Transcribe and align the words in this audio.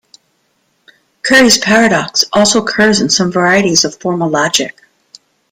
Curry's 1.21 1.59
paradox 1.59 2.23
also 2.33 2.63
occurs 2.63 3.01
in 3.01 3.09
some 3.11 3.31
varieties 3.31 3.85
of 3.85 3.99
formal 3.99 4.31
logic. 4.31 4.81